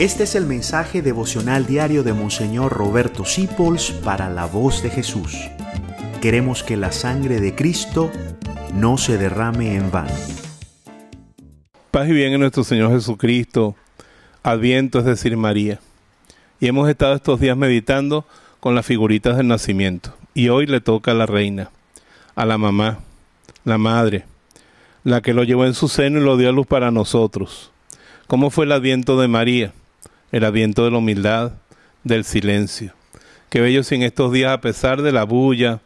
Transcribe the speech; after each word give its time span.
Este 0.00 0.22
es 0.22 0.34
el 0.34 0.46
mensaje 0.46 1.02
devocional 1.02 1.66
diario 1.66 2.02
de 2.02 2.14
Monseñor 2.14 2.72
Roberto 2.72 3.26
Sipols 3.26 3.90
para 3.90 4.30
la 4.30 4.46
voz 4.46 4.82
de 4.82 4.88
Jesús. 4.88 5.36
Queremos 6.22 6.62
que 6.62 6.78
la 6.78 6.90
sangre 6.90 7.38
de 7.38 7.54
Cristo 7.54 8.10
no 8.72 8.96
se 8.96 9.18
derrame 9.18 9.76
en 9.76 9.90
vano. 9.90 10.14
Paz 11.90 12.08
y 12.08 12.12
bien 12.12 12.32
en 12.32 12.40
nuestro 12.40 12.64
Señor 12.64 12.92
Jesucristo. 12.92 13.76
Adviento 14.42 15.00
es 15.00 15.04
decir 15.04 15.36
María. 15.36 15.80
Y 16.60 16.68
hemos 16.68 16.88
estado 16.88 17.14
estos 17.14 17.38
días 17.38 17.58
meditando 17.58 18.24
con 18.60 18.74
las 18.74 18.86
figuritas 18.86 19.36
del 19.36 19.48
nacimiento. 19.48 20.16
Y 20.32 20.48
hoy 20.48 20.64
le 20.64 20.80
toca 20.80 21.10
a 21.10 21.14
la 21.14 21.26
reina, 21.26 21.70
a 22.36 22.46
la 22.46 22.56
mamá, 22.56 23.00
la 23.66 23.76
madre, 23.76 24.24
la 25.04 25.20
que 25.20 25.34
lo 25.34 25.44
llevó 25.44 25.66
en 25.66 25.74
su 25.74 25.88
seno 25.88 26.20
y 26.20 26.24
lo 26.24 26.38
dio 26.38 26.48
a 26.48 26.52
luz 26.52 26.66
para 26.66 26.90
nosotros. 26.90 27.70
¿Cómo 28.26 28.48
fue 28.48 28.64
el 28.64 28.72
adviento 28.72 29.20
de 29.20 29.28
María? 29.28 29.74
El 30.32 30.44
adviento 30.44 30.84
de 30.84 30.90
la 30.90 30.98
humildad, 30.98 31.52
del 32.04 32.24
silencio. 32.24 32.94
Qué 33.48 33.60
bello 33.60 33.82
si 33.82 33.96
en 33.96 34.02
estos 34.02 34.32
días, 34.32 34.52
a 34.52 34.60
pesar 34.60 35.02
de 35.02 35.12
la 35.12 35.24
bulla, 35.24 35.80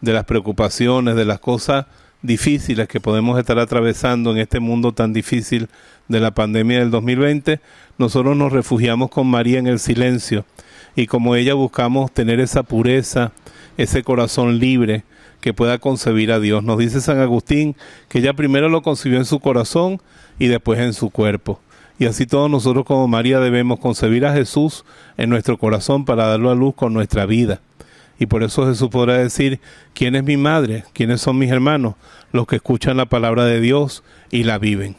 de 0.00 0.12
las 0.12 0.24
preocupaciones, 0.24 1.16
de 1.16 1.24
las 1.24 1.40
cosas 1.40 1.86
difíciles 2.22 2.88
que 2.88 3.00
podemos 3.00 3.38
estar 3.38 3.58
atravesando 3.58 4.32
en 4.32 4.38
este 4.38 4.60
mundo 4.60 4.92
tan 4.92 5.12
difícil 5.12 5.68
de 6.08 6.20
la 6.20 6.32
pandemia 6.32 6.78
del 6.80 6.90
2020, 6.90 7.60
nosotros 7.98 8.36
nos 8.36 8.52
refugiamos 8.52 9.10
con 9.10 9.26
María 9.26 9.58
en 9.58 9.66
el 9.66 9.78
silencio 9.78 10.44
y 10.94 11.06
como 11.06 11.36
ella 11.36 11.54
buscamos 11.54 12.12
tener 12.12 12.40
esa 12.40 12.62
pureza, 12.62 13.32
ese 13.76 14.02
corazón 14.02 14.58
libre 14.58 15.04
que 15.40 15.54
pueda 15.54 15.78
concebir 15.78 16.32
a 16.32 16.40
Dios. 16.40 16.64
Nos 16.64 16.78
dice 16.78 17.00
San 17.00 17.20
Agustín 17.20 17.76
que 18.08 18.18
ella 18.18 18.32
primero 18.32 18.68
lo 18.68 18.82
concibió 18.82 19.18
en 19.18 19.24
su 19.24 19.40
corazón 19.40 20.00
y 20.38 20.48
después 20.48 20.80
en 20.80 20.92
su 20.92 21.10
cuerpo. 21.10 21.60
Y 21.98 22.04
así 22.06 22.26
todos 22.26 22.50
nosotros 22.50 22.84
como 22.84 23.08
María 23.08 23.40
debemos 23.40 23.80
concebir 23.80 24.26
a 24.26 24.34
Jesús 24.34 24.84
en 25.16 25.30
nuestro 25.30 25.56
corazón 25.56 26.04
para 26.04 26.26
darlo 26.26 26.50
a 26.50 26.54
luz 26.54 26.74
con 26.74 26.92
nuestra 26.92 27.24
vida. 27.24 27.60
Y 28.18 28.26
por 28.26 28.42
eso 28.42 28.66
Jesús 28.66 28.88
podrá 28.90 29.18
decir, 29.18 29.60
¿quién 29.94 30.14
es 30.14 30.24
mi 30.24 30.36
madre? 30.36 30.84
¿Quiénes 30.92 31.20
son 31.20 31.38
mis 31.38 31.50
hermanos? 31.50 31.94
Los 32.32 32.46
que 32.46 32.56
escuchan 32.56 32.96
la 32.96 33.06
palabra 33.06 33.44
de 33.44 33.60
Dios 33.60 34.02
y 34.30 34.44
la 34.44 34.58
viven. 34.58 34.96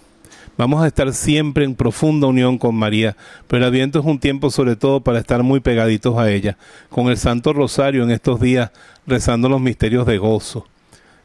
Vamos 0.58 0.84
a 0.84 0.88
estar 0.88 1.14
siempre 1.14 1.66
en 1.66 1.76
profunda 1.76 2.26
unión 2.26 2.58
con 2.58 2.74
María, 2.74 3.16
pero 3.48 3.64
el 3.64 3.70
Adviento 3.70 4.00
es 4.00 4.06
un 4.06 4.18
tiempo 4.18 4.50
sobre 4.50 4.76
todo 4.76 5.02
para 5.02 5.20
estar 5.20 5.44
muy 5.44 5.60
pegaditos 5.60 6.18
a 6.18 6.32
ella, 6.32 6.58
con 6.90 7.10
el 7.10 7.18
Santo 7.18 7.54
Rosario 7.54 8.04
en 8.04 8.10
estos 8.10 8.40
días, 8.40 8.72
rezando 9.06 9.50
los 9.50 9.62
misterios 9.62 10.08
de 10.08 10.18
gozo 10.18 10.66